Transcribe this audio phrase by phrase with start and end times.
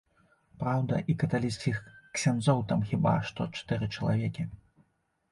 [0.61, 1.81] Праўда, і каталіцкіх
[2.17, 4.47] ксяндзоў там хіба што чатыры чалавекі.